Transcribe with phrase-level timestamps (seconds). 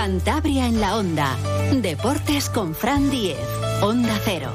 [0.00, 1.36] Cantabria en la Onda.
[1.74, 3.36] Deportes con Fran Diez.
[3.82, 4.50] Onda Cero.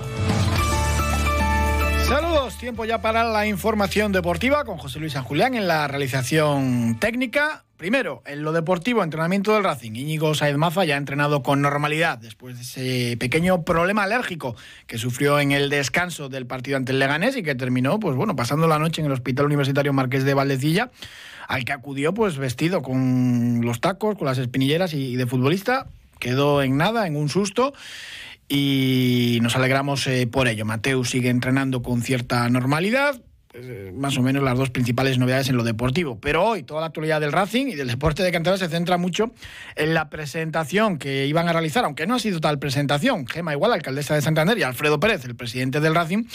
[2.07, 6.97] Saludos, tiempo ya para la información deportiva con José Luis San Julián en la realización
[6.99, 7.63] técnica.
[7.77, 9.91] Primero, en lo deportivo, entrenamiento del Racing.
[9.91, 14.55] Íñigo Saez Maza ya ha entrenado con normalidad después de ese pequeño problema alérgico
[14.87, 18.35] que sufrió en el descanso del partido ante el Leganés y que terminó, pues bueno,
[18.35, 20.89] pasando la noche en el Hospital Universitario Marqués de Valdecilla,
[21.47, 25.87] al que acudió pues vestido con los tacos, con las espinilleras y de futbolista.
[26.19, 27.73] Quedó en nada, en un susto
[28.47, 30.65] y nos alegramos eh, por ello.
[30.65, 33.21] Mateo sigue entrenando con cierta normalidad,
[33.93, 36.19] más o menos las dos principales novedades en lo deportivo.
[36.19, 39.31] Pero hoy toda la actualidad del Racing y del deporte de Cantabria se centra mucho
[39.75, 43.27] en la presentación que iban a realizar, aunque no ha sido tal presentación.
[43.27, 46.25] Gema Igual, alcaldesa de Santander, y Alfredo Pérez, el presidente del Racing,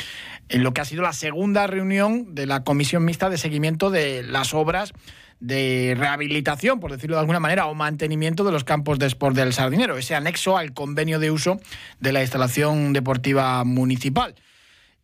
[0.48, 4.22] en lo que ha sido la segunda reunión de la comisión mixta de seguimiento de
[4.22, 4.92] las obras
[5.40, 9.52] de rehabilitación, por decirlo de alguna manera, o mantenimiento de los campos de sport del
[9.52, 11.58] Sardinero, ese anexo al convenio de uso
[11.98, 14.34] de la instalación deportiva municipal.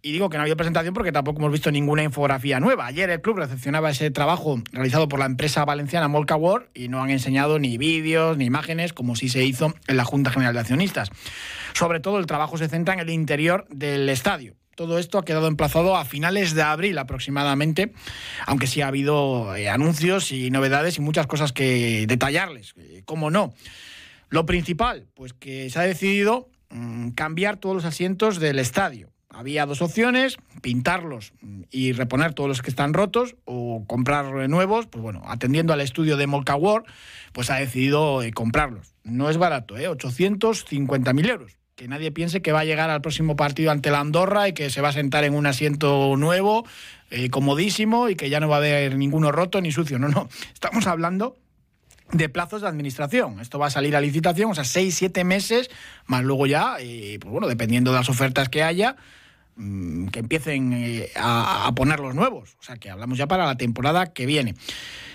[0.02, 2.86] Y digo que no ha habido presentación porque tampoco hemos visto ninguna infografía nueva.
[2.86, 7.02] Ayer el club recepcionaba ese trabajo realizado por la empresa valenciana Molca World y no
[7.02, 10.60] han enseñado ni vídeos ni imágenes como sí se hizo en la Junta General de
[10.60, 11.10] Accionistas.
[11.74, 14.54] Sobre todo el trabajo se centra en el interior del estadio.
[14.76, 17.92] Todo esto ha quedado emplazado a finales de abril aproximadamente,
[18.46, 22.74] aunque sí ha habido eh, anuncios y novedades y muchas cosas que detallarles.
[22.76, 23.54] Eh, ¿Cómo no?
[24.28, 29.66] Lo principal, pues que se ha decidido mm, cambiar todos los asientos del estadio había
[29.66, 31.32] dos opciones, pintarlos
[31.70, 36.16] y reponer todos los que están rotos o comprar nuevos, pues bueno, atendiendo al estudio
[36.16, 36.86] de Molca World,
[37.32, 38.94] pues ha decidido eh, comprarlos.
[39.04, 39.88] No es barato, ¿eh?
[39.90, 41.52] 850.000 euros.
[41.74, 44.70] Que nadie piense que va a llegar al próximo partido ante la Andorra y que
[44.70, 46.64] se va a sentar en un asiento nuevo,
[47.10, 49.98] eh, comodísimo y que ya no va a haber ninguno roto ni sucio.
[49.98, 50.30] No, no.
[50.54, 51.36] Estamos hablando
[52.12, 53.40] de plazos de administración.
[53.40, 55.70] Esto va a salir a licitación, o sea, seis, siete meses,
[56.06, 58.96] más luego ya, eh, pues bueno, dependiendo de las ofertas que haya,
[59.56, 62.56] Mm, que empiecen eh, a, a, poner los nuevos.
[62.60, 64.54] O sea, que hablamos ya para la temporada que viene.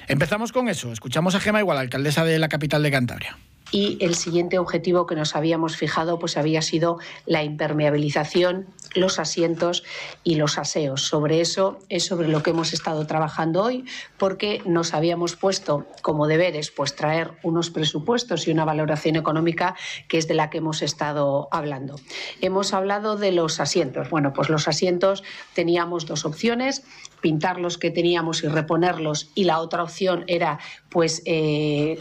[0.08, 0.92] Empezamos con eso.
[0.92, 3.38] Escuchamos a Gema Igual, alcaldesa de la capital de Cantabria
[3.72, 9.84] y el siguiente objetivo que nos habíamos fijado pues había sido la impermeabilización, los asientos
[10.24, 11.04] y los aseos.
[11.04, 13.86] Sobre eso es sobre lo que hemos estado trabajando hoy
[14.18, 19.76] porque nos habíamos puesto como deberes pues traer unos presupuestos y una valoración económica
[20.08, 21.96] que es de la que hemos estado hablando.
[22.42, 24.10] Hemos hablado de los asientos.
[24.10, 26.84] Bueno, pues los asientos teníamos dos opciones,
[27.22, 30.60] pintar los que teníamos y reponerlos y la otra opción era
[30.90, 31.98] pues eh,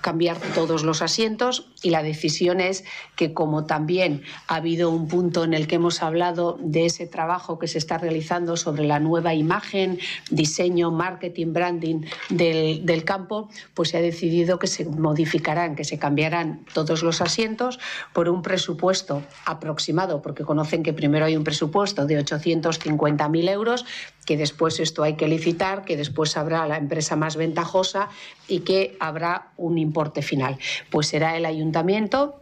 [0.00, 2.84] cambiar todos los asientos y la decisión es
[3.16, 7.58] que como también ha habido un punto en el que hemos hablado de ese trabajo
[7.58, 9.98] que se está realizando sobre la nueva imagen,
[10.30, 15.98] diseño, marketing, branding del, del campo, pues se ha decidido que se modificarán, que se
[15.98, 17.78] cambiarán todos los asientos
[18.12, 23.84] por un presupuesto aproximado, porque conocen que primero hay un presupuesto de 850.000 euros,
[24.24, 28.08] que después esto hay que licitar, que después habrá la empresa más ventajosa
[28.46, 30.58] y que habrá un importe final.
[30.90, 32.40] Pues será el ayuntamiento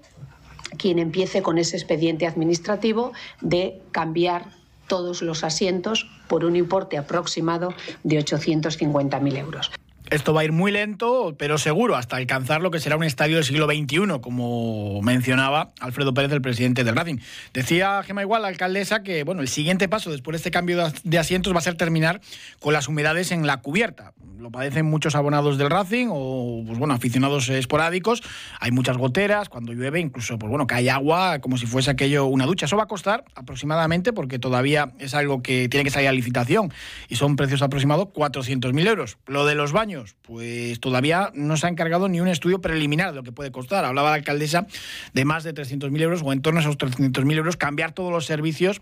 [0.76, 4.50] quien empiece con ese expediente administrativo de cambiar
[4.86, 9.70] todos los asientos por un importe aproximado de 850.000 euros.
[10.10, 13.36] Esto va a ir muy lento, pero seguro, hasta alcanzar lo que será un estadio
[13.36, 17.18] del siglo XXI, como mencionaba Alfredo Pérez, el presidente del Racing.
[17.52, 21.18] Decía Gema Igual, la alcaldesa, que bueno, el siguiente paso después de este cambio de
[21.18, 22.22] asientos va a ser terminar
[22.58, 24.14] con las humedades en la cubierta.
[24.38, 28.22] Lo padecen muchos abonados del Racing o pues, bueno, aficionados esporádicos.
[28.60, 32.46] Hay muchas goteras, cuando llueve incluso pues, bueno, cae agua como si fuese aquello una
[32.46, 32.64] ducha.
[32.64, 36.72] Eso va a costar aproximadamente, porque todavía es algo que tiene que salir a licitación
[37.08, 39.18] y son precios aproximados 400.000 euros.
[39.26, 43.16] Lo de los baños pues todavía no se ha encargado ni un estudio preliminar de
[43.16, 43.84] lo que puede costar.
[43.84, 44.66] Hablaba la alcaldesa
[45.12, 48.26] de más de 300.000 euros o en torno a esos 300.000 euros cambiar todos los
[48.26, 48.80] servicios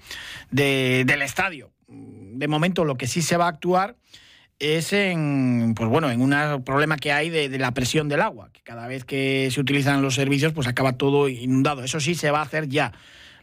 [0.50, 1.70] del estadio.
[1.88, 3.96] De momento lo que sí se va a actuar
[4.58, 8.48] es en pues bueno en un problema que hay de, de, la presión del agua
[8.54, 12.30] que cada vez que se utilizan los servicios pues acaba todo inundado eso sí se
[12.30, 12.92] va a hacer ya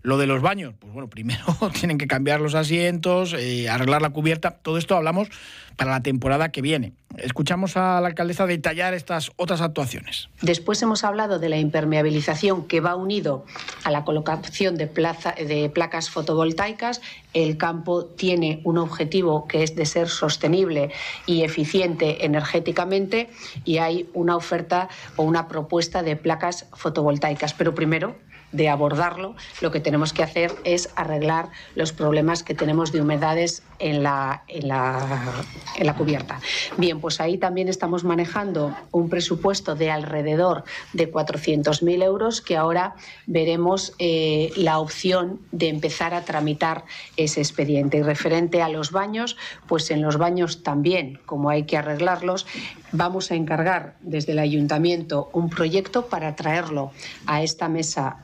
[0.04, 1.44] lo de los baños, pues bueno, primero
[1.80, 5.30] tienen que cambiar los asientos, eh, arreglar la cubierta, todo esto hablamos
[5.78, 6.94] para la temporada que viene.
[7.18, 10.30] Escuchamos a la alcaldesa detallar estas otras actuaciones.
[10.42, 13.46] Después hemos hablado de la impermeabilización que va unido
[13.84, 17.02] a la colocación de, plaza, de placas fotovoltaicas.
[17.34, 20.92] El campo tiene un objetivo que es de ser sostenible
[21.26, 23.30] y eficiente energéticamente
[23.64, 27.54] y hay una oferta o una propuesta de placas fotovoltaicas.
[27.54, 28.16] Pero primero
[28.54, 33.64] de abordarlo, lo que tenemos que hacer es arreglar los problemas que tenemos de humedades
[33.80, 35.44] en la, en la,
[35.76, 36.40] en la cubierta.
[36.78, 40.64] Bien, pues ahí también estamos manejando un presupuesto de alrededor
[40.94, 42.96] de 400.000 euros que ahora
[43.26, 46.86] veremos eh, la opción de empezar a tramitar
[47.18, 47.98] ese expediente.
[47.98, 49.36] Y referente a los baños,
[49.68, 52.46] pues en los baños también, como hay que arreglarlos,
[52.92, 56.92] vamos a encargar desde el ayuntamiento un proyecto para traerlo
[57.26, 58.18] a esta mesa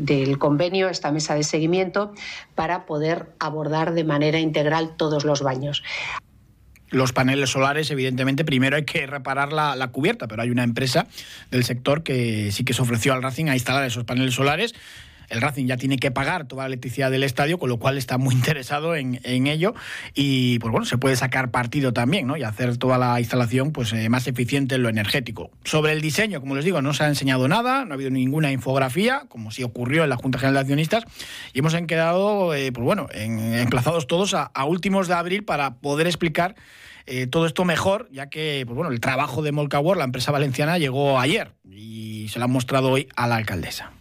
[0.00, 2.12] del convenio, esta mesa de seguimiento,
[2.54, 5.82] para poder abordar de manera integral todos los baños.
[6.90, 11.08] Los paneles solares, evidentemente, primero hay que reparar la, cubierta, pero hay una empresa
[11.50, 14.74] del sector que sí que se ofreció al Racing a instalar esos paneles solares
[15.28, 18.18] el Racing ya tiene que pagar toda la electricidad del estadio, con lo cual está
[18.18, 19.74] muy interesado en, ello
[20.14, 22.36] y pues bueno, se puede sacar partido también, ¿no?
[22.36, 25.50] Y hacer toda la instalación pues eh, más eficiente en lo energético.
[25.64, 28.52] Sobre el diseño, como les digo, no se ha enseñado nada, no ha habido ninguna
[28.52, 31.04] infografía, como sí ocurrió en la Junta General de Accionistas,
[31.52, 36.54] y hemos quedado, eh, pues bueno, emplazados todos a, últimos de abril para poder explicar
[37.06, 40.78] eh, todo esto mejor, ya que pues bueno, el trabajo de Molcawar, la empresa valenciana,
[40.78, 43.92] llegó ayer y se lo han mostrado hoy a la alcaldesa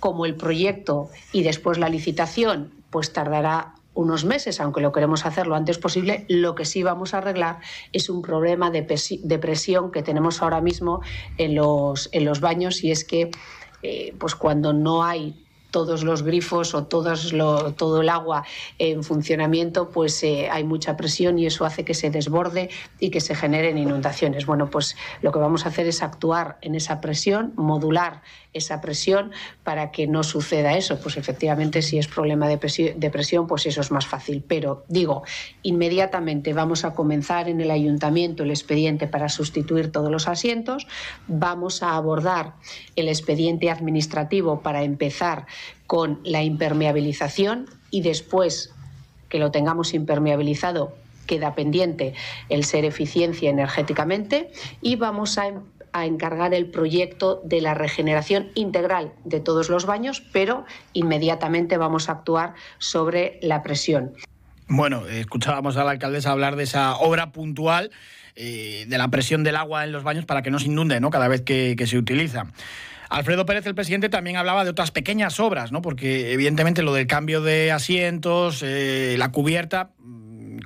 [0.00, 5.46] como el proyecto y después la licitación, pues tardará unos meses, aunque lo queremos hacer
[5.46, 7.60] lo antes posible, lo que sí vamos a arreglar
[7.92, 11.00] es un problema de, presión que tenemos ahora mismo
[11.38, 13.30] en los, en los baños y es que
[13.82, 15.45] eh, pues cuando no hay
[15.76, 18.44] todos los grifos o todo el agua
[18.78, 23.20] en funcionamiento, pues eh, hay mucha presión y eso hace que se desborde y que
[23.20, 24.46] se generen inundaciones.
[24.46, 28.22] Bueno, pues lo que vamos a hacer es actuar en esa presión, modular
[28.54, 29.32] esa presión
[29.64, 30.98] para que no suceda eso.
[30.98, 32.56] Pues efectivamente, si es problema de
[33.10, 34.42] presión, pues eso es más fácil.
[34.48, 35.24] Pero digo,
[35.62, 40.86] inmediatamente vamos a comenzar en el ayuntamiento el expediente para sustituir todos los asientos,
[41.28, 42.54] vamos a abordar
[42.96, 45.46] el expediente administrativo para empezar
[45.86, 48.72] con la impermeabilización y después
[49.28, 50.94] que lo tengamos impermeabilizado
[51.26, 52.14] queda pendiente
[52.48, 55.52] el ser eficiencia energéticamente y vamos a
[55.96, 62.10] a encargar el proyecto de la regeneración integral de todos los baños, pero inmediatamente vamos
[62.10, 64.12] a actuar sobre la presión.
[64.68, 67.90] Bueno, escuchábamos a la alcaldesa hablar de esa obra puntual
[68.34, 71.08] eh, de la presión del agua en los baños para que no se inunde ¿no?
[71.08, 72.46] cada vez que, se utiliza.
[73.08, 75.82] Alfredo Pérez, el presidente, también hablaba de otras pequeñas obras, ¿no?
[75.82, 79.90] porque evidentemente lo del cambio de asientos, eh, la cubierta,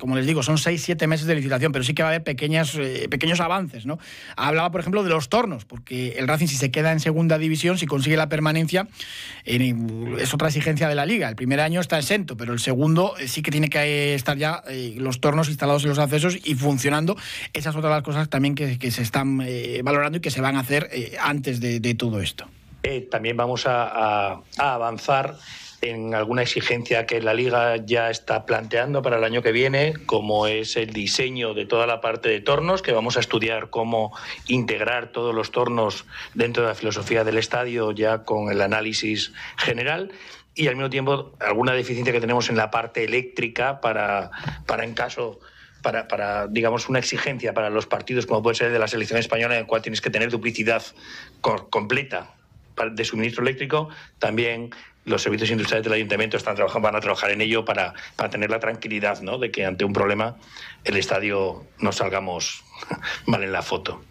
[0.00, 2.24] como les digo, son seis, siete meses de licitación, pero sí que va a haber
[2.24, 3.86] pequeñas, eh, pequeños avances.
[3.86, 3.98] ¿no?
[4.36, 7.78] Hablaba, por ejemplo, de los tornos, porque el Racing, si se queda en segunda división,
[7.78, 8.88] si consigue la permanencia,
[9.44, 11.28] es otra exigencia de la liga.
[11.28, 14.62] El primer año está exento, pero el segundo eh, sí que tiene que estar ya
[14.68, 17.16] eh, los tornos instalados en los accesos y funcionando.
[17.52, 19.38] Esas otras las cosas también que, se están
[19.84, 22.46] valorando y que se van a hacer antes de, todo esto.
[23.10, 25.36] también vamos a, a avanzar
[25.82, 30.46] en alguna exigencia que la liga ya está planteando para el año que viene, como
[30.46, 34.16] es el diseño de toda la parte de tornos, que vamos a estudiar cómo
[34.46, 36.04] integrar todos los tornos
[36.34, 40.12] dentro de la filosofía del estadio ya con el análisis general
[40.54, 44.30] y al mismo tiempo alguna deficiencia que tenemos en la parte eléctrica para,
[44.66, 45.40] para en caso
[45.82, 49.60] para, digamos, una exigencia para los partidos, como puede ser de la selección española, en
[49.60, 50.82] el cual tienes que tener duplicidad
[51.40, 52.34] completa
[52.88, 53.88] de suministro eléctrico,
[54.18, 54.70] también
[55.04, 58.50] los servicios industriales del ayuntamiento están trabajando, van a trabajar en ello para, para tener
[58.50, 59.38] la tranquilidad ¿no?
[59.38, 60.36] de que ante un problema
[60.84, 62.62] el estadio no salgamos
[63.26, 64.02] mal en la foto.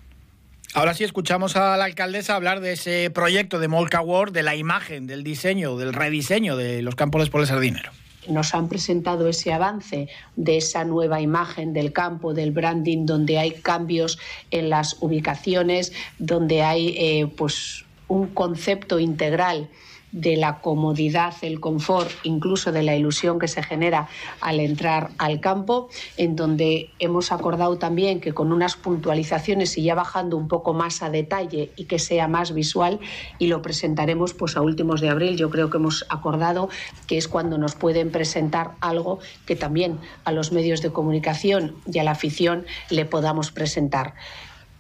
[0.76, 4.56] Ahora sí escuchamos a la alcaldesa hablar de ese proyecto de Molca World, de la
[4.56, 7.92] imagen, del diseño, del rediseño de los campos de Sardinero
[8.30, 13.52] nos han presentado ese avance de esa nueva imagen del campo, del branding, donde hay
[13.52, 14.20] cambios
[14.52, 19.70] en las ubicaciones, donde hay eh, pues un concepto integral
[20.12, 24.08] de la comodidad, el confort, incluso de la ilusión que se genera
[24.42, 29.96] al entrar al campo, en donde hemos acordado también que con unas puntualizaciones y ya
[29.96, 33.00] bajando un poco más a detalle y que sea más visual,
[33.38, 36.70] y lo presentaremos pues a últimos de abril, yo creo que hemos acordado
[37.06, 42.00] que es cuando nos pueden presentar algo que también a los medios de comunicación y
[42.00, 44.16] a la afición le podamos presentar.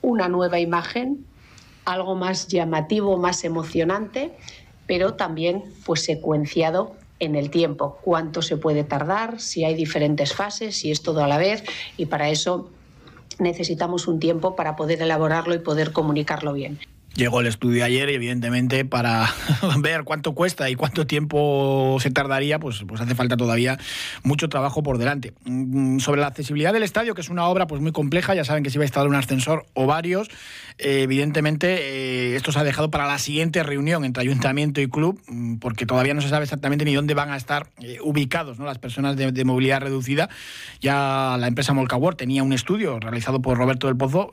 [0.02, 1.26] Una nueva imagen,
[1.92, 4.32] algo más llamativo, más emocionante
[4.90, 10.78] pero también pues secuenciado en el tiempo, cuánto se puede tardar, si hay diferentes fases,
[10.78, 11.64] si es todo a la vez
[11.96, 12.72] y para eso
[13.38, 16.80] necesitamos un tiempo para poder elaborarlo y poder comunicarlo bien.
[17.16, 19.34] Llegó el estudio ayer y evidentemente para
[19.80, 23.78] ver cuánto cuesta y cuánto tiempo se tardaría, pues, pues hace falta todavía
[24.24, 25.34] mucho trabajo por delante.
[25.44, 28.64] Mm, sobre la accesibilidad del estadio, que es una obra pues muy compleja, ya saben
[28.64, 30.30] que se iba a instalar un ascensor o varios,
[30.78, 35.20] eh, evidentemente eh, esto se ha dejado para la siguiente reunión entre ayuntamiento y club,
[35.28, 38.78] mm, porque todavía no se sabe exactamente ni dónde van a estar eh, ubicados las
[38.78, 40.30] personas de, movilidad reducida.
[40.80, 44.32] Ya la empresa Molcawar tenía un estudio realizado por Roberto del Pozo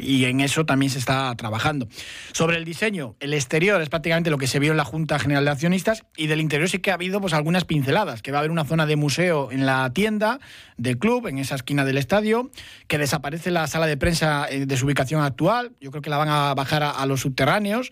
[0.00, 1.88] y en eso también se está trabajando.
[2.32, 5.44] Sobre el diseño, el exterior es prácticamente lo que se vio en la Junta General
[5.44, 8.40] de Accionistas y del interior sí que ha habido pues algunas pinceladas, que va a
[8.40, 10.40] haber una zona de museo en la tienda
[10.76, 12.50] del club, en esa esquina del estadio,
[12.88, 16.28] que desaparece la sala de prensa de su ubicación actual, yo creo que la van
[16.28, 17.90] a bajar a, los subterráneos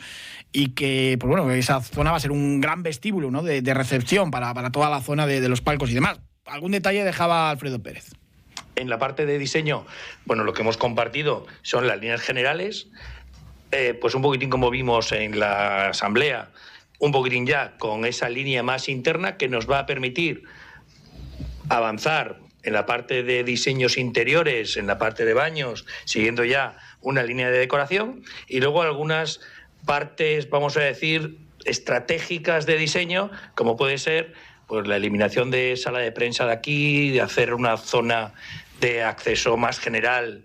[0.53, 3.43] y que, pues bueno, esa zona va a ser un gran vestíbulo ¿no?
[3.43, 6.21] de, recepción para, toda la zona de, de los palcos y demás.
[6.47, 8.13] ¿Algún detalle dejaba Alfredo Pérez?
[8.77, 9.87] En la parte de diseño,
[10.25, 12.89] bueno, lo que hemos compartido son las líneas generales,
[13.77, 16.51] eh, pues un poquitín como vimos en la asamblea,
[17.01, 20.45] un poquitín ya con esa línea más interna que nos va a permitir
[21.69, 27.25] avanzar en la parte de diseños interiores, en la parte de baños, siguiendo ya una
[27.25, 29.41] línea de decoración y luego algunas
[29.85, 34.35] partes, vamos a decir, estratégicas de diseño, como puede ser
[34.69, 38.35] pues la eliminación de sala de prensa de aquí, de hacer una zona
[38.81, 40.45] de acceso más general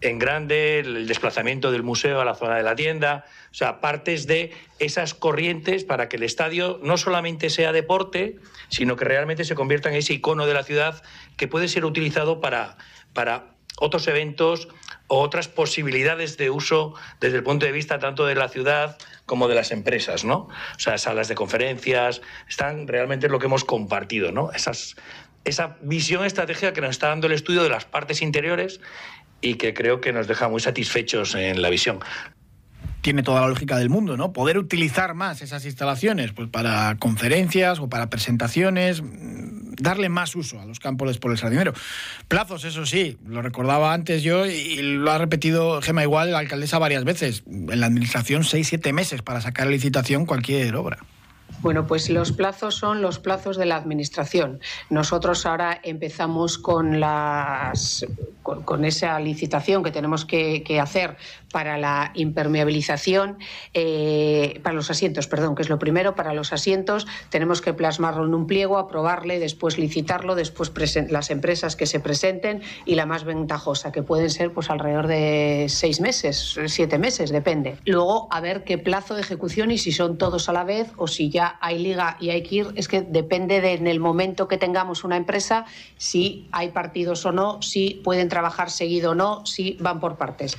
[0.00, 4.26] en grande, el desplazamiento del museo a la zona de la tienda, o sea, partes
[4.26, 8.36] de esas corrientes para que el estadio no solamente sea deporte,
[8.68, 11.02] sino que realmente se convierta en ese icono de la ciudad
[11.36, 12.76] que puede ser utilizado para,
[13.14, 14.68] para otros eventos
[15.08, 19.48] o otras posibilidades de uso desde el punto de vista tanto de la ciudad como
[19.48, 20.48] de las empresas, ¿no?
[20.48, 24.50] O sea, salas de conferencias, están realmente lo que hemos compartido, ¿no?
[24.52, 28.80] Esa visión estratégica que nos está dando el estudio de las partes interiores
[29.46, 32.00] y que creo que nos deja muy satisfechos en la visión
[33.02, 34.32] tiene toda la lógica del mundo, ¿no?
[34.32, 40.60] Poder utilizar más esas instalaciones pues para conferencias o para presentaciones, mm, darle más uso
[40.60, 41.72] a los campos por el sardinero.
[42.26, 46.80] Plazos, eso sí, lo recordaba antes yo y lo ha repetido Gema igual, la alcaldesa
[46.80, 47.44] varias veces.
[47.46, 50.98] En la administración, seis, siete meses para sacar a licitación cualquier obra.
[51.60, 54.60] Bueno, pues los plazos son los plazos de la Administración.
[54.90, 58.06] Nosotros ahora empezamos con, las,
[58.42, 61.16] con, esa licitación que tenemos que, hacer
[61.52, 63.38] para la impermeabilización,
[63.72, 68.26] eh, para los asientos, perdón, que es lo primero, para los asientos tenemos que plasmarlo
[68.26, 70.72] en un pliego, aprobarle, después licitarlo, después
[71.08, 75.66] las empresas que se presenten y la más ventajosa, que pueden ser pues alrededor de
[75.68, 77.78] seis meses, siete meses, depende.
[77.86, 81.06] Luego, a ver qué plazo de ejecución y si son todos a la vez o
[81.06, 84.48] si ya hay liga y hay que ir, es que depende de en el momento
[84.48, 85.64] que tengamos una empresa,
[85.96, 90.56] si hay partidos o no, si pueden trabajar seguido o no, si van por partes.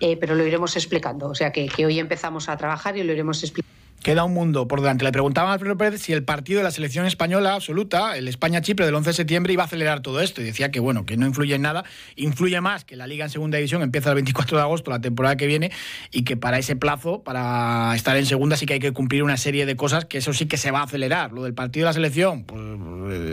[0.00, 1.28] Eh, pero lo iremos explicando.
[1.28, 3.85] O sea que, que hoy empezamos a trabajar y lo iremos explicando.
[4.06, 5.02] Queda un mundo por delante.
[5.02, 8.86] Le preguntaba a Alfredo Pérez si el partido de la selección española absoluta, el España-Chipre
[8.86, 10.40] del 11 de septiembre, iba a acelerar todo esto.
[10.40, 11.82] Y decía que, bueno, que no influye en nada.
[12.14, 15.36] Influye más que la Liga en Segunda División empieza el 24 de agosto, la temporada
[15.36, 15.72] que viene,
[16.12, 19.36] y que para ese plazo, para estar en Segunda, sí que hay que cumplir una
[19.36, 21.32] serie de cosas que eso sí que se va a acelerar.
[21.32, 22.60] Lo del partido de la selección, pues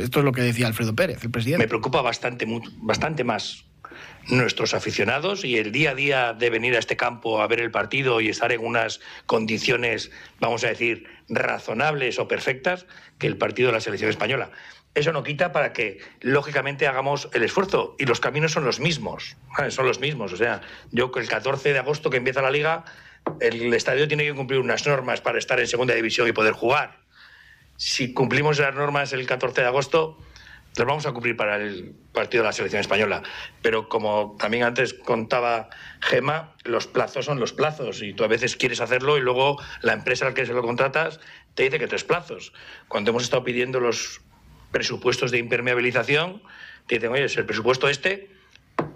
[0.01, 1.63] esto es lo que decía Alfredo Pérez, el presidente.
[1.63, 3.63] Me preocupa bastante, bastante más
[4.27, 7.72] nuestros aficionados y el día a día de venir a este campo a ver el
[7.72, 12.86] partido y estar en unas condiciones, vamos a decir, razonables o perfectas
[13.19, 14.51] que el partido de la selección española.
[14.95, 17.95] Eso no quita para que, lógicamente, hagamos el esfuerzo.
[17.98, 19.36] Y los caminos son los mismos.
[19.69, 20.33] Son los mismos.
[20.33, 22.86] O sea, yo el 14 de agosto que empieza la liga,
[23.39, 27.00] el estadio tiene que cumplir unas normas para estar en segunda división y poder jugar.
[27.75, 30.19] Si cumplimos las normas el 14 de agosto,
[30.75, 33.21] los vamos a cumplir para el partido de la selección española.
[33.61, 35.69] Pero como también antes contaba
[36.01, 39.93] Gema, los plazos son los plazos y tú a veces quieres hacerlo y luego la
[39.93, 41.19] empresa al que se lo contratas
[41.53, 42.53] te dice que tres plazos.
[42.87, 44.21] Cuando hemos estado pidiendo los
[44.71, 46.41] presupuestos de impermeabilización,
[46.87, 48.31] te dicen, oye, es el presupuesto este,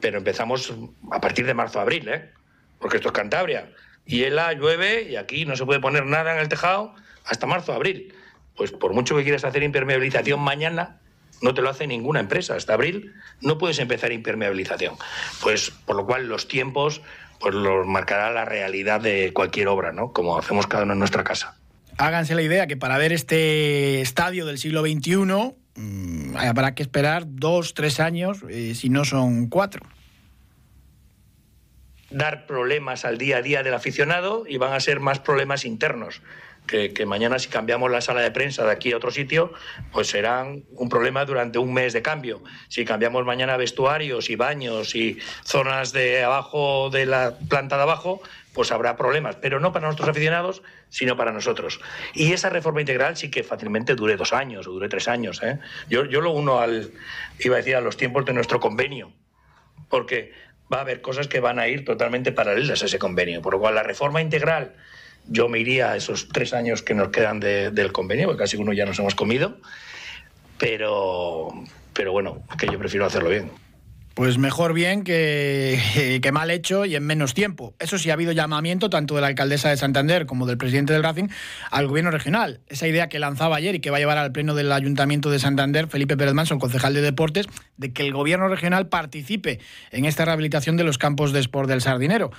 [0.01, 0.73] pero empezamos
[1.11, 2.31] a partir de marzo-abril, ¿eh?
[2.79, 3.71] porque esto es Cantabria.
[4.05, 8.15] Y Hiela, llueve y aquí no se puede poner nada en el tejado hasta marzo-abril.
[8.55, 10.99] Pues por mucho que quieras hacer impermeabilización mañana,
[11.41, 12.55] no te lo hace ninguna empresa.
[12.55, 14.95] Hasta abril no puedes empezar impermeabilización.
[15.41, 17.01] Pues por lo cual los tiempos
[17.39, 20.11] pues los marcará la realidad de cualquier obra, ¿no?
[20.11, 21.55] Como hacemos cada uno en nuestra casa.
[21.97, 25.15] Háganse la idea que para ver este estadio del siglo XXI
[25.75, 29.85] mm, habrá que esperar dos, tres años, eh, si no son cuatro.
[32.09, 36.21] dar problemas al día a día del aficionado y van a ser más problemas internos.
[36.67, 39.53] Que, que, mañana si cambiamos la sala de prensa de aquí a otro sitio,
[39.91, 42.43] pues serán un problema durante un mes de cambio.
[42.67, 48.21] Si cambiamos mañana vestuarios y baños y zonas de abajo de la planta de abajo,
[48.57, 51.79] pues habrá problemas, pero no para nuestros aficionados, sino para nosotros.
[52.15, 55.43] Y esa reforma integral sí que fácilmente dure dos años o dure tres años.
[55.43, 55.59] ¿eh?
[55.89, 56.91] Yo, yo lo uno al,
[57.37, 59.13] iba a decir, a los tiempos de nuestro convenio,
[59.89, 60.33] porque
[60.73, 63.59] va a haber cosas que van a ir totalmente paralelas a ese convenio, por lo
[63.59, 64.73] cual la reforma integral
[65.29, 68.73] yo me iría a esos tres años que nos quedan del convenio, porque casi uno
[68.73, 69.57] ya nos hemos comido,
[70.57, 71.49] pero,
[71.93, 73.51] pero bueno, que yo prefiero hacerlo bien.
[74.17, 77.75] Pues mejor bien que, mal hecho y en menos tiempo.
[77.77, 81.03] Eso sí, ha habido llamamiento tanto de la alcaldesa de Santander como del presidente del
[81.03, 81.27] Racing
[81.69, 82.59] al gobierno regional.
[82.65, 85.37] Esa idea que lanzaba ayer y que va a llevar al pleno del Ayuntamiento de
[85.37, 87.45] Santander, Felipe Pérez Manson, concejal de Deportes,
[87.77, 89.59] de que el gobierno regional participe
[89.91, 92.31] en esta rehabilitación de los campos de sport del Sardinero.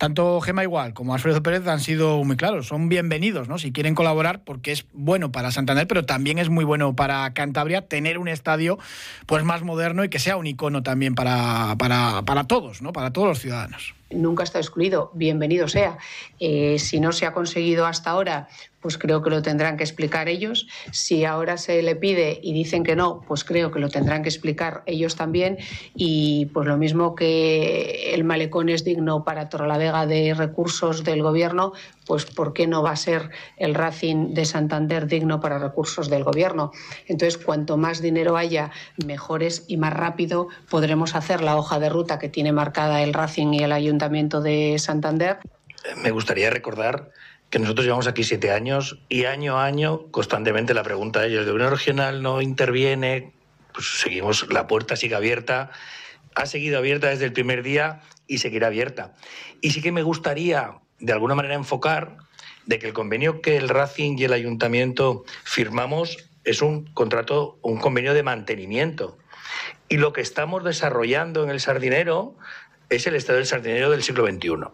[0.00, 3.58] Tanto Gema Igual como Alfredo Pérez han sido muy claros, son bienvenidos, ¿no?
[3.58, 7.86] Si quieren colaborar, porque es bueno para Santander, pero también es muy bueno para Cantabria
[7.86, 8.78] tener un estadio
[9.26, 12.94] pues más moderno y que sea un icono también para, para, para todos, ¿no?
[12.94, 15.98] Para todos los ciudadanos nunca está excluido, bienvenido sea.
[16.38, 18.48] Eh, si no se ha conseguido hasta ahora,
[18.80, 20.66] pues creo que lo tendrán que explicar ellos.
[20.90, 24.28] Si ahora se le pide y dicen que no, pues creo que lo tendrán que
[24.28, 25.58] explicar ellos también.
[25.94, 31.72] Y pues lo mismo que el malecón es digno para Torrelavega de recursos del gobierno,
[32.10, 36.24] pues ¿por qué no va a ser el Racing de Santander digno para recursos del
[36.24, 36.72] gobierno?
[37.06, 38.72] Entonces, cuanto más dinero haya,
[39.06, 43.52] mejores y más rápido podremos hacer la hoja de ruta que tiene marcada el Racing
[43.52, 45.38] y el Ayuntamiento de Santander.
[46.02, 47.12] Me gustaría recordar
[47.48, 51.46] que nosotros llevamos aquí siete años y año a año constantemente la pregunta de ellos,
[51.46, 53.34] ¿el gobierno regional no interviene?
[53.72, 55.70] Pues seguimos, la puerta sigue abierta,
[56.34, 59.14] ha seguido abierta desde el primer día y seguirá abierta.
[59.60, 62.18] Y sí que me gustaría, de alguna manera, enfocar
[62.66, 67.78] de que el convenio que el Racing y el Ayuntamiento firmamos es un contrato, un
[67.78, 69.18] convenio de mantenimiento.
[69.88, 72.36] Y lo que estamos desarrollando en el Sardinero
[72.88, 74.70] es el estado del Sardinero del siglo XXI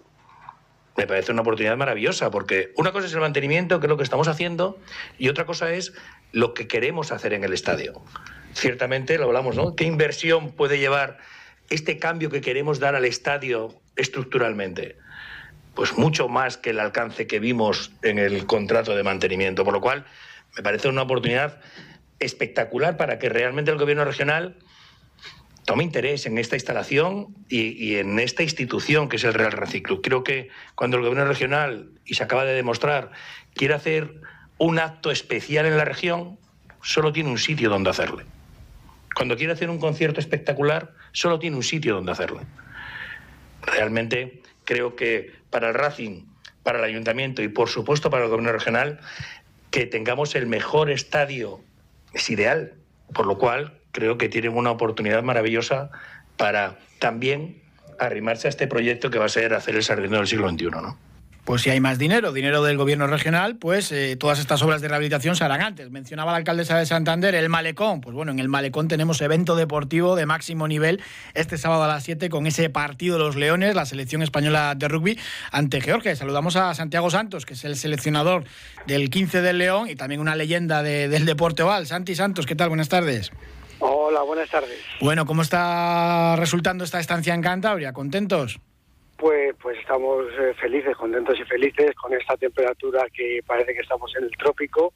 [0.97, 4.03] me parece una oportunidad maravillosa, porque una cosa es el mantenimiento, que es lo que
[4.03, 4.79] estamos haciendo,
[5.19, 5.93] y otra cosa es
[6.33, 8.03] lo que queremos hacer en el estadio.
[8.55, 9.77] Ciertamente, lo hablamos, ¿no?
[9.77, 11.19] ¿Qué inversión puede llevar
[11.69, 14.97] este cambio que queremos dar al estadio estructuralmente?
[15.77, 19.81] Pues mucho más que el alcance que vimos en el contrato de mantenimiento, por lo
[19.83, 20.07] cual
[20.57, 21.61] me parece una oportunidad
[22.19, 24.57] espectacular para que realmente el gobierno regional
[25.67, 30.01] tome interés en esta instalación y, en esta institución que es el Real Racing Club.
[30.03, 33.11] Creo que cuando el gobierno regional, y se acaba de demostrar,
[33.55, 34.15] quiere hacer
[34.59, 36.39] un acto especial en la región,
[36.81, 38.25] solo tiene un sitio donde hacerle.
[39.15, 42.43] Cuando quiere hacer un concierto espectacular, solo tiene un sitio donde hacerle.
[43.63, 46.27] Realmente creo que para el Racing,
[46.63, 49.01] para el Ayuntamiento y por supuesto para el gobierno regional,
[49.71, 51.63] que tengamos el mejor estadio
[52.13, 52.75] es ideal.
[53.15, 55.89] Por lo cual creo que tienen una oportunidad maravillosa
[56.37, 57.63] para también
[57.99, 60.99] arrimarse a este proyecto que va a ser hacer el sardinero del siglo XXI, ¿no?
[61.47, 64.89] Pues si hay más dinero, dinero del gobierno regional, pues eh, todas estas obras de
[64.89, 65.93] rehabilitación se harán antes.
[65.93, 68.01] Mencionaba la alcaldesa de Santander el Malecón.
[68.01, 71.01] Pues bueno, en el Malecón tenemos evento deportivo de máximo nivel
[71.35, 74.89] este sábado a las 7 con ese partido de los Leones, la selección española de
[74.89, 75.21] rugby
[75.53, 76.17] ante Georgia.
[76.17, 78.43] Saludamos a Santiago Santos, que es el seleccionador
[78.89, 81.87] del 15 del León y también una leyenda del deporte oval.
[81.87, 82.71] Santi Santos, ¿qué tal?
[82.71, 83.31] Buenas tardes.
[83.79, 84.81] Hola, buenas tardes.
[85.01, 87.93] Bueno, ¿cómo está resultando esta estancia en Cantabria?
[87.93, 88.59] ¿Contentos?
[89.17, 94.15] Pues, pues estamos eh, felices, contentos y felices con esta temperatura que parece que estamos
[94.17, 94.93] en el trópico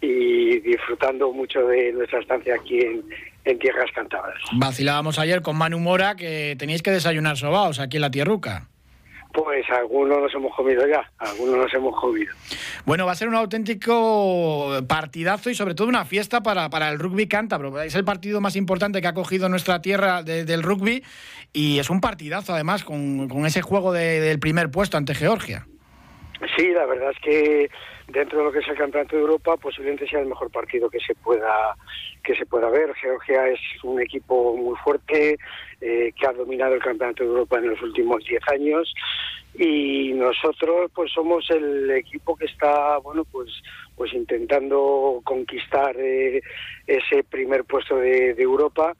[0.00, 3.02] y disfrutando mucho de nuestra estancia aquí en,
[3.44, 4.38] en tierras cantabras.
[4.52, 8.68] Vacilábamos ayer con Manu Mora que teníais que desayunar sobaos aquí en la tierruca.
[9.32, 12.34] Pues algunos nos hemos comido ya, algunos nos hemos comido.
[12.84, 16.98] Bueno, va a ser un auténtico partidazo y sobre todo una fiesta para, para el
[16.98, 17.80] rugby cántabro.
[17.80, 21.02] Es el partido más importante que ha cogido nuestra tierra del rugby
[21.52, 25.66] y es un partidazo además con, ese juego del primer puesto ante Georgia.
[26.56, 27.70] Sí, la verdad es que
[28.08, 30.98] dentro de lo que es el Campeonato de Europa posiblemente sea el mejor partido que
[30.98, 31.76] se pueda
[32.24, 32.92] que se pueda ver.
[32.94, 35.38] Georgia es un equipo muy fuerte
[35.80, 38.92] eh, que ha dominado el Campeonato de Europa en los últimos 10 años
[39.54, 43.50] y nosotros pues somos el equipo que está bueno pues
[43.96, 46.40] pues intentando conquistar eh,
[46.86, 48.96] ese primer puesto de Europa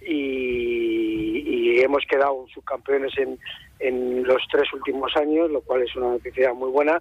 [0.00, 3.38] y, hemos quedado subcampeones en,
[3.78, 7.00] en los tres últimos años, lo cual es una noticia muy buena,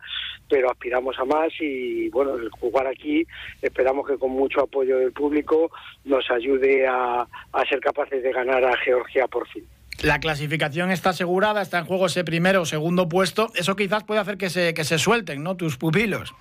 [0.49, 3.25] pero aspiramos a más y bueno, el jugar aquí
[3.61, 5.71] esperamos que con mucho apoyo del público
[6.03, 7.21] nos ayude a,
[7.53, 9.65] a ser capaces de ganar a Georgia por fin.
[10.01, 13.47] La clasificación está asegurada, está en juego ese primero o segundo puesto.
[13.55, 15.55] Eso quizás puede hacer que se, que se suelten, ¿no?
[15.55, 16.35] Tus pupilos.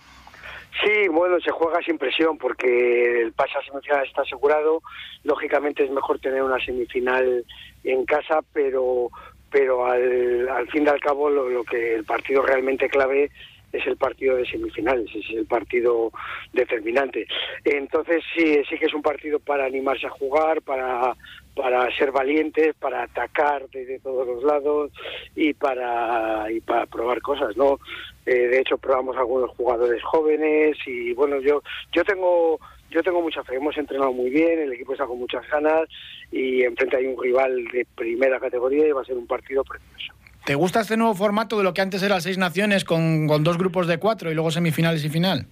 [0.82, 4.82] Sí, bueno, se juega sin presión porque el pase a semifinal está asegurado.
[5.22, 7.44] Lógicamente es mejor tener una semifinal
[7.84, 9.08] en casa, pero
[9.54, 13.30] pero al, al fin y al cabo lo, lo que el partido realmente clave
[13.72, 16.10] es el partido de semifinales, es el partido
[16.52, 17.28] determinante.
[17.64, 21.14] Entonces sí, sí que es un partido para animarse a jugar, para
[21.54, 24.90] para ser valientes, para atacar desde todos los lados
[25.36, 27.78] y para y para probar cosas, ¿no?
[28.26, 31.62] Eh, de hecho probamos algunos jugadores jóvenes y bueno yo
[31.92, 32.58] yo tengo
[32.94, 35.82] yo tengo mucha fe, hemos entrenado muy bien, el equipo está con muchas ganas
[36.30, 40.14] y enfrente hay un rival de primera categoría y va a ser un partido precioso.
[40.44, 43.58] ¿Te gusta este nuevo formato de lo que antes era seis naciones con, con dos
[43.58, 45.46] grupos de cuatro y luego semifinales y final?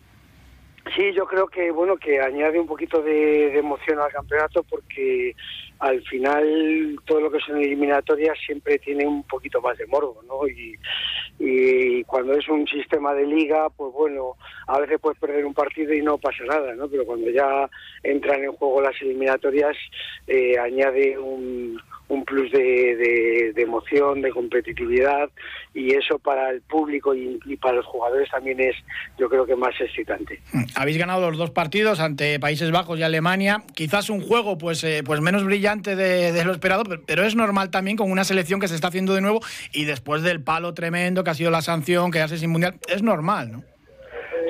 [0.95, 5.35] Sí, yo creo que bueno que añade un poquito de, de, emoción al campeonato porque
[5.79, 10.47] al final todo lo que son eliminatorias siempre tiene un poquito más de morbo, ¿no?
[10.47, 10.77] Y,
[11.39, 15.93] y cuando es un sistema de liga, pues bueno, a veces puedes perder un partido
[15.93, 16.89] y no pasa nada, ¿no?
[16.89, 17.69] Pero cuando ya
[18.03, 19.77] entran en juego las eliminatorias,
[20.27, 21.81] eh, añade un,
[22.13, 25.31] un plus de, de, de, emoción, de competitividad
[25.73, 28.77] y eso para el público y, y, para los jugadores también es
[29.19, 30.41] yo creo que más excitante.
[30.75, 35.03] Habéis ganado los dos partidos ante Países Bajos y Alemania, quizás un juego pues, eh,
[35.03, 38.61] pues menos brillante de, de, lo esperado, pero, pero es normal también con una selección
[38.61, 39.41] que se está haciendo de nuevo
[39.73, 43.53] y después del palo tremendo que ha sido la sanción, quedarse sin mundial, es normal,
[43.53, 43.65] ¿no?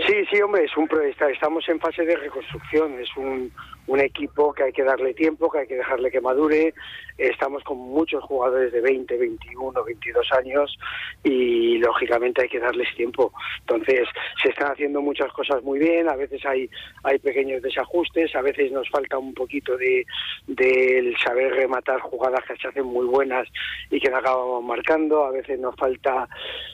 [0.07, 0.88] Sí, sí, hombre, es un
[1.33, 3.53] estamos en fase de reconstrucción, es un,
[3.87, 6.75] un equipo que hay que darle tiempo, que hay que dejarle que madure.
[7.22, 10.78] Estamos con muchos jugadores de 20, 21, 22 años
[11.22, 13.32] y lógicamente hay que darles tiempo.
[13.61, 14.08] Entonces,
[14.42, 16.68] se están haciendo muchas cosas muy bien, a veces hay
[17.04, 20.04] hay pequeños desajustes, a veces nos falta un poquito de
[20.46, 23.48] del saber rematar jugadas que se hacen muy buenas
[23.90, 26.28] y que no acabamos marcando, a veces nos falta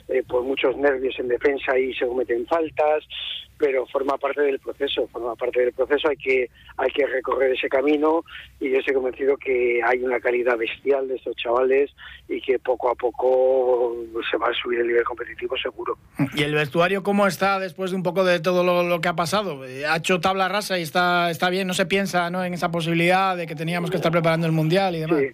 [0.08, 3.04] eh, pues muchos nervios en defensa y se cometen faltas
[3.58, 7.68] pero forma parte del proceso, forma parte del proceso, hay que, hay que recorrer ese
[7.68, 8.24] camino
[8.61, 11.90] y yo estoy convencido que hay una calidad bestial de estos chavales
[12.29, 13.96] y que poco a poco
[14.31, 15.98] se va a subir el nivel competitivo seguro.
[16.35, 19.14] ¿Y el vestuario cómo está después de un poco de todo lo, lo que ha
[19.14, 19.62] pasado?
[19.62, 22.44] Ha hecho tabla rasa y está, está bien, no se piensa ¿no?
[22.44, 25.20] en esa posibilidad de que teníamos que estar preparando el Mundial y demás.
[25.20, 25.29] Sí.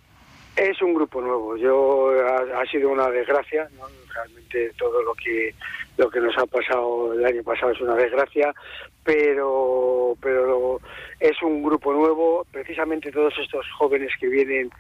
[0.57, 1.57] Es un grupo nuevo.
[1.57, 3.87] Yo ha, ha sido una desgracia, ¿no?
[4.15, 5.55] realmente todo lo que
[5.97, 8.53] lo que nos ha pasado el año pasado es una desgracia,
[9.05, 10.81] pero pero
[11.21, 12.47] es un grupo nuevo.
[12.51, 14.71] Precisamente todos estos jóvenes que vienen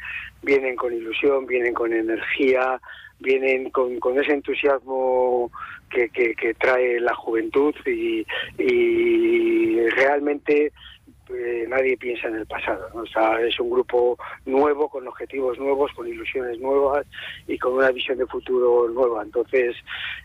[0.42, 2.80] vienen con ilusión, vienen con energía,
[3.20, 5.50] vienen con, con ese entusiasmo
[5.90, 8.26] que, que, que trae la juventud y,
[8.58, 10.72] y realmente
[11.30, 12.88] eh, nadie piensa en el pasado.
[12.94, 13.02] ¿no?
[13.02, 17.06] O sea, es un grupo nuevo, con objetivos nuevos, con ilusiones nuevas
[17.46, 19.22] y con una visión de futuro nueva.
[19.22, 19.76] Entonces,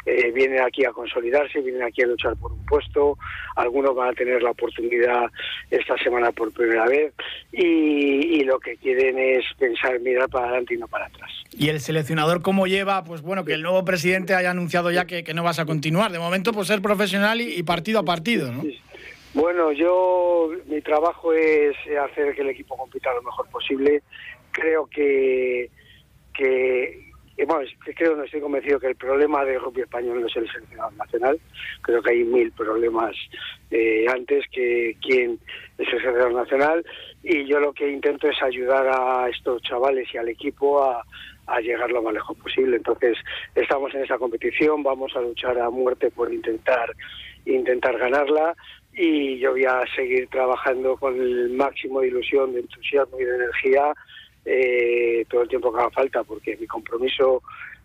[0.06, 3.18] eh, vienen aquí a consolidarse, vienen aquí a luchar por un puesto.
[3.56, 5.26] Algunos van a tener la oportunidad
[5.70, 7.14] esta semana por primera vez
[7.52, 11.32] y, y lo que quieren es pensar, mirar para adelante y no para atrás.
[11.52, 13.04] ¿Y el seleccionador cómo lleva?
[13.04, 16.12] Pues bueno, que el nuevo presidente haya anunciado ya que, que no vas a continuar.
[16.12, 18.62] De momento, pues ser profesional y, y partido a partido, ¿no?
[18.62, 18.80] Sí.
[19.34, 24.02] Bueno, yo mi trabajo es hacer que el equipo compita lo mejor posible.
[24.52, 25.70] Creo que,
[26.34, 27.10] que
[27.46, 31.40] bueno, creo, estoy convencido que el problema del rugby español no es el seleccionado nacional.
[31.82, 33.16] Creo que hay mil problemas
[33.70, 35.40] eh, antes que quién
[35.78, 36.86] es el seleccionado nacional.
[37.24, 41.06] Y yo lo que intento es ayudar a estos chavales y al equipo a,
[41.46, 42.78] a llegar lo más lejos posible.
[42.78, 43.16] Entonces,
[43.54, 46.94] estamos en esa competición, vamos a luchar a muerte por intentar
[47.46, 48.56] intentar ganarla
[49.02, 53.36] y yo voy a seguir trabajando con el máximo de ilusión, de entusiasmo y de
[53.36, 53.94] energía
[54.44, 57.42] eh, todo el tiempo que haga falta, porque mi compromiso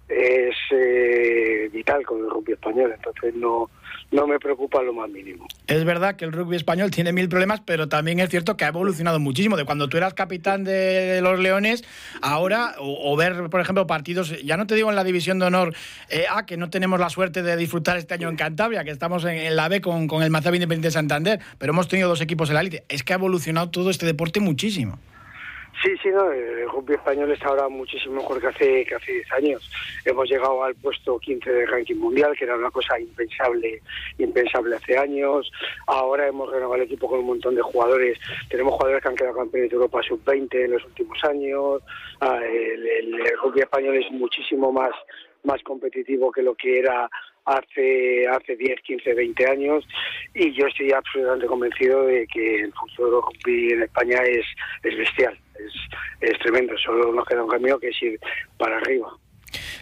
[0.09, 3.71] es eh, vital con el rugby español, entonces no,
[4.11, 5.47] no me preocupa lo más mínimo.
[5.67, 8.69] Es verdad que el rugby español tiene mil problemas, pero también es cierto que ha
[8.69, 9.57] evolucionado muchísimo.
[9.57, 11.85] De cuando tú eras capitán de, los Leones,
[12.23, 15.75] ahora, o, ver, por ejemplo, partidos, ya no te digo en la división de honor
[16.11, 19.25] eh, A, que no tenemos la suerte de disfrutar este año en Cantabria, que estamos
[19.25, 22.21] en, en la B con, con el Mazab Independiente de Santander, pero hemos tenido dos
[22.21, 22.85] equipos en la élite.
[22.89, 24.99] Es que ha evolucionado todo este deporte muchísimo.
[25.85, 29.33] Sí, sí, no, el rugby español está ahora muchísimo mejor que hace, que hace 10
[29.33, 29.71] años.
[30.07, 33.83] Hemos llegado al puesto 15 del ranking mundial, que era una cosa impensable,
[34.17, 35.53] impensable hace años.
[35.87, 38.19] Ahora hemos renovado el equipo con un montón de jugadores.
[38.49, 41.83] Tenemos jugadores que han quedado campeones de Europa sub-20 en los últimos años.
[42.19, 44.93] Ah, el, el, rugby español es muchísimo más,
[45.43, 47.11] más competitivo que lo que era
[47.45, 49.87] hace hace 10, 15, 20 años
[50.33, 54.47] y yo estoy absolutamente convencido de que el futuro rugby en España es,
[54.83, 55.39] es bestial.
[55.59, 55.73] Es,
[56.21, 56.75] es tremendo.
[56.79, 58.19] Solo nos queda un camino que es ir
[58.59, 59.09] para arriba.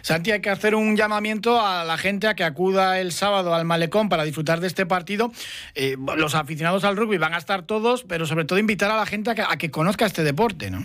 [0.01, 3.65] Santi, hay que hacer un llamamiento a la gente a que acuda el sábado al
[3.65, 5.31] malecón para disfrutar de este partido.
[5.75, 9.05] Eh, los aficionados al rugby van a estar todos, pero sobre todo invitar a la
[9.05, 10.79] gente a que, a que conozca este deporte, ¿no?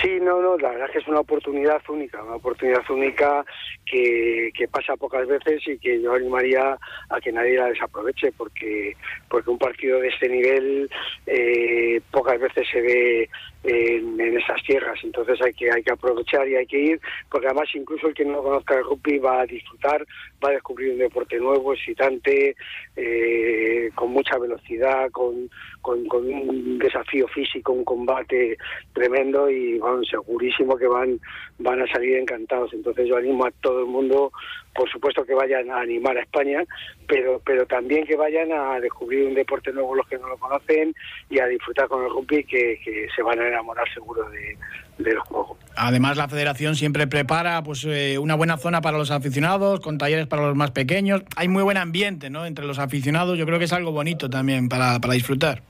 [0.00, 3.44] Sí, no, no, la verdad es que es una oportunidad única, una oportunidad única
[3.84, 6.78] que, que, pasa pocas veces y que yo animaría
[7.10, 8.96] a que nadie la desaproveche porque
[9.28, 10.90] porque un partido de este nivel
[11.26, 13.30] eh, pocas veces se ve
[13.64, 14.98] en, en, esas tierras.
[15.02, 18.24] Entonces hay que hay que aprovechar y hay que ir porque además incluso el que
[18.24, 20.06] no conozca el rugby va a disfrutar
[20.44, 22.56] va a descubrir un deporte nuevo excitante
[22.96, 25.48] eh, con mucha velocidad con,
[25.80, 28.56] con, un desafío físico un combate
[28.92, 31.20] tremendo y bueno, segurísimo que van
[31.58, 32.72] van a salir encantados.
[32.72, 34.32] Entonces yo animo a todo el mundo
[34.74, 36.64] por supuesto que vayan a animar a España,
[37.06, 40.94] pero, pero también que vayan a descubrir un deporte nuevo los que no lo conocen
[41.28, 44.56] y a disfrutar con el rugby que, que se van a enamorar seguro de,
[44.98, 45.56] del juego.
[45.76, 50.26] Además la federación siempre prepara pues eh, una buena zona para los aficionados, con talleres
[50.26, 51.22] para los más pequeños.
[51.36, 52.46] Hay muy buen ambiente ¿no?
[52.46, 55.62] entre los aficionados, yo creo que es algo bonito también para, para disfrutar.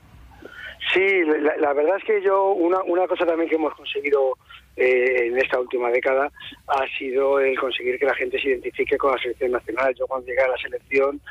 [0.93, 4.37] Sí, la, la, verdad es que yo, una, una cosa también que hemos conseguido
[4.75, 6.31] eh, en esta última década
[6.67, 9.93] ha sido el conseguir que la gente se identifique con la selección nacional.
[9.95, 11.21] Yo cuando llegué a la selección,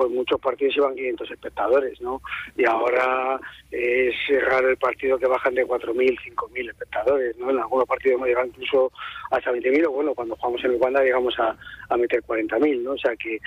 [0.00, 2.22] pues muchos partidos iban 500 espectadores, ¿no?
[2.56, 3.38] Y ahora
[3.70, 4.14] es
[4.46, 7.50] raro el partido que bajan de 4.000, 5.000 espectadores, ¿no?
[7.50, 8.90] En algunos partidos hemos llegado incluso
[9.30, 11.54] hasta 20.000, o bueno, cuando jugamos en el Wanda llegamos a,
[11.98, 12.92] meter 40.000, ¿no?
[12.92, 13.38] O sea que,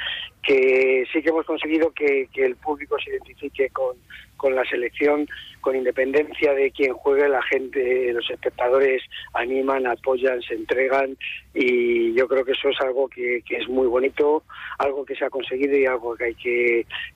[0.44, 3.96] que sí que hemos conseguido que, el público se identifique con,
[4.38, 5.28] con la selección,
[5.62, 9.02] con independencia de quien juegue, la gente, los espectadores
[9.34, 11.18] animan, apoyan, se entregan
[11.54, 14.44] y yo creo que eso es algo que, que, es muy bonito,
[14.78, 16.43] algo que se ha conseguido y algo que hay que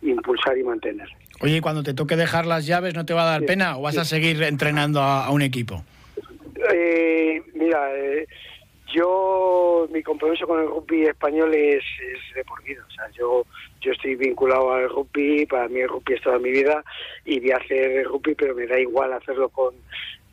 [0.02, 1.08] impulsar y mantener.
[1.40, 3.82] Oye, cuando te toque dejar las llaves, ¿no te va a dar sí, pena o
[3.82, 4.02] vas sí.
[4.02, 5.84] a seguir entrenando a, a un equipo?
[6.74, 8.28] Eh, mira, eh,
[8.94, 12.84] yo mi compromiso con el rugby español es, es, de por vida.
[12.88, 13.46] O sea, yo
[13.82, 16.84] yo estoy vinculado al rugby, para mí el rugby es toda mi vida
[17.26, 19.76] y voy a hacer rugby, pero me da igual hacerlo con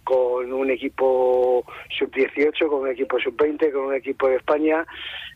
[0.04, 1.64] con un equipo
[1.98, 4.86] sub-18, con un equipo sub-20, con un equipo de España.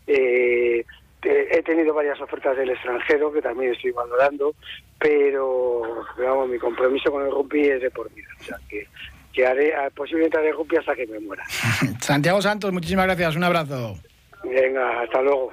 [0.06, 0.84] Eh,
[1.22, 4.54] he tenido varias ofertas del extranjero que también estoy valorando,
[4.98, 8.28] pero digamos, mi compromiso con el rugby es de por vida.
[8.40, 8.86] O sea, que,
[9.32, 11.44] que haré, posiblemente haré rugby hasta que me muera.
[12.00, 13.96] Santiago Santos, muchísimas gracias, un abrazo.
[14.44, 15.52] Venga, hasta luego.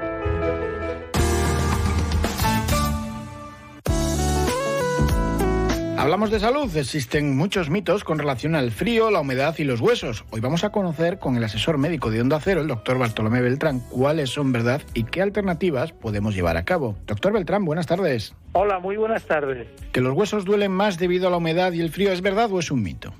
[6.01, 6.75] Hablamos de salud.
[6.75, 10.25] Existen muchos mitos con relación al frío, la humedad y los huesos.
[10.31, 13.81] Hoy vamos a conocer con el asesor médico de Onda Cero, el doctor Bartolomé Beltrán,
[13.81, 16.97] cuáles son verdad y qué alternativas podemos llevar a cabo.
[17.05, 18.33] Doctor Beltrán, buenas tardes.
[18.53, 19.67] Hola, muy buenas tardes.
[19.91, 22.57] ¿Que los huesos duelen más debido a la humedad y el frío es verdad o
[22.57, 23.13] es un mito?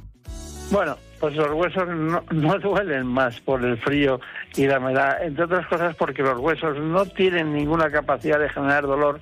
[0.71, 4.19] Bueno, pues los huesos no, no, duelen más por el frío
[4.55, 8.87] y la humedad, entre otras cosas porque los huesos no tienen ninguna capacidad de generar
[8.87, 9.19] dolor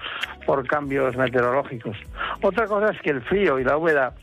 [0.49, 1.95] por cambios meteorológicos.
[2.41, 4.15] Otra cosa es que el frío y la humedad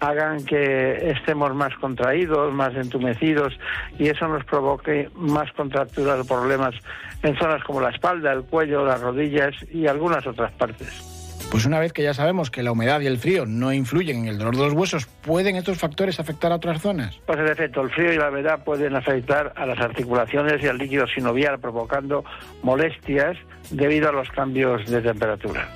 [0.00, 3.52] hagan que estemos más contraídos, más entumecidos
[3.98, 6.74] y eso nos provoque más contracturas o problemas
[7.22, 11.15] en zonas como la espalda, el cuello, las rodillas y algunas otras partes.
[11.50, 14.28] Pues una vez que ya sabemos que la humedad y el frío no influyen en
[14.28, 17.18] el dolor de los huesos, ¿pueden estos factores afectar a otras zonas?
[17.24, 20.76] Pues en efecto, el frío y la humedad pueden afectar a las articulaciones y al
[20.76, 22.24] líquido sinovial, provocando
[22.62, 23.36] molestias
[23.70, 25.68] debido a los cambios de temperatura.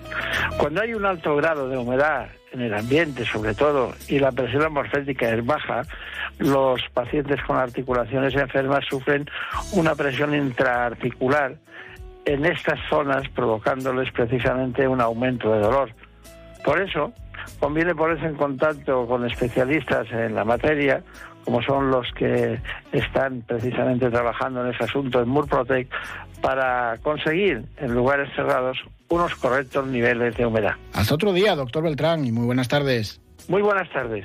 [0.58, 4.62] Cuando hay un alto grado de humedad en el ambiente, sobre todo, y la presión
[4.62, 5.82] atmosférica es baja,
[6.38, 9.28] los pacientes con articulaciones enfermas sufren
[9.72, 11.56] una presión intraarticular
[12.24, 15.94] en estas zonas provocándoles precisamente un aumento de dolor.
[16.64, 17.12] Por eso,
[17.58, 21.02] conviene ponerse en contacto con especialistas en la materia,
[21.44, 22.60] como son los que
[22.92, 25.88] están precisamente trabajando en ese asunto en Murprotec,
[26.40, 28.78] para conseguir en lugares cerrados
[29.08, 30.74] unos correctos niveles de humedad.
[30.92, 33.20] Hasta otro día, doctor Beltrán, y muy buenas tardes.
[33.48, 34.24] Muy buenas tardes.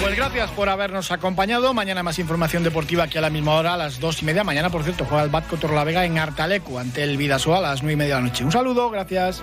[0.00, 1.74] Pues gracias por habernos acompañado.
[1.74, 4.44] Mañana más información deportiva aquí a la misma hora, a las dos y media.
[4.44, 7.94] Mañana, por cierto, juega el Batco Torlavega en Artalecu ante el Vidasoa a las nueve
[7.94, 8.44] y media de la noche.
[8.44, 9.42] Un saludo, gracias.